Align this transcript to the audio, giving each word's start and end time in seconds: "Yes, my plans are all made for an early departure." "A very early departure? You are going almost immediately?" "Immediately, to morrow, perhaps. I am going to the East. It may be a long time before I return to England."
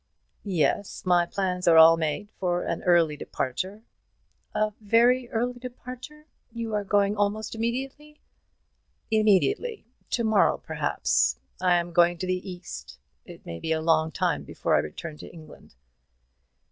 "Yes, 0.43 1.05
my 1.05 1.27
plans 1.27 1.67
are 1.67 1.77
all 1.77 1.95
made 1.95 2.31
for 2.39 2.63
an 2.65 2.81
early 2.85 3.15
departure." 3.15 3.83
"A 4.55 4.73
very 4.81 5.29
early 5.29 5.59
departure? 5.59 6.25
You 6.51 6.73
are 6.73 6.83
going 6.83 7.15
almost 7.15 7.53
immediately?" 7.53 8.19
"Immediately, 9.11 9.85
to 10.09 10.23
morrow, 10.23 10.57
perhaps. 10.57 11.37
I 11.61 11.75
am 11.75 11.93
going 11.93 12.17
to 12.17 12.25
the 12.25 12.49
East. 12.51 12.97
It 13.25 13.45
may 13.45 13.59
be 13.59 13.71
a 13.71 13.79
long 13.79 14.09
time 14.11 14.41
before 14.43 14.73
I 14.75 14.79
return 14.79 15.17
to 15.19 15.27
England." 15.31 15.75